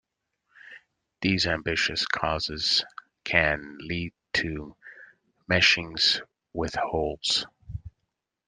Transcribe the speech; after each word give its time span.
These 1.21 1.45
ambiguous 1.45 2.07
cases 2.07 2.83
can 3.23 3.77
lead 3.81 4.13
to 4.33 4.75
meshings 5.47 6.23
with 6.53 6.73
holes. 6.73 7.45